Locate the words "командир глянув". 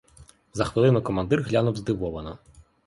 1.01-1.75